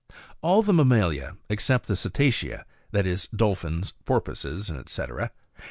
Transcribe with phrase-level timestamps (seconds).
[0.09, 0.19] 9.
[0.41, 5.03] All the mammalia, except the cetacea, (that is, dolphins, porpoises, &c.)